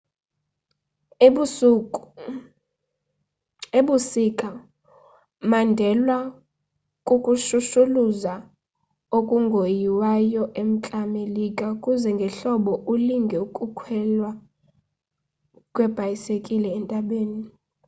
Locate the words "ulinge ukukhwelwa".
12.93-14.31